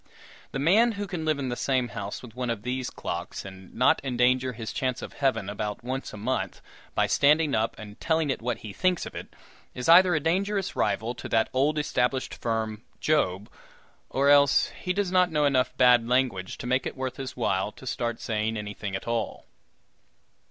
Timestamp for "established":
11.77-12.33